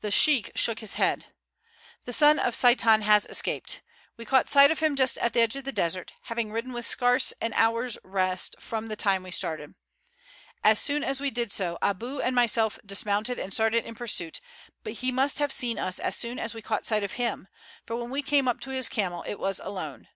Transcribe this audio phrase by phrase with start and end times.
[0.00, 1.26] The sheik shook his head.
[2.04, 3.82] "The son of Sheitan has escaped.
[4.16, 6.86] We caught sight of him just at the edge of the desert, having ridden with
[6.86, 9.74] scarce an hour's rest from the time we started.
[10.62, 14.40] As soon as we did so Aboo and myself dismounted and started in pursuit;
[14.84, 17.48] but he must have seen us as soon as we caught sight of him,
[17.86, 20.06] for when we came up to his camel it was alone.